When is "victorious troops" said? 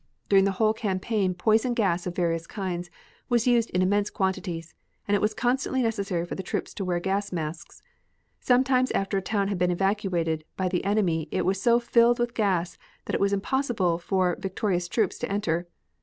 14.39-15.19